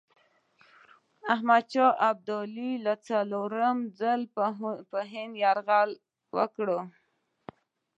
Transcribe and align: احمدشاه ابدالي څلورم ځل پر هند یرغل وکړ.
احمدشاه 1.33 1.91
ابدالي 2.09 2.71
څلورم 3.07 3.77
ځل 3.99 4.21
پر 4.93 5.03
هند 5.11 5.33
یرغل 5.43 5.91
وکړ. 6.37 6.67